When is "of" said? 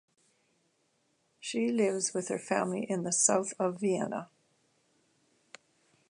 3.59-3.79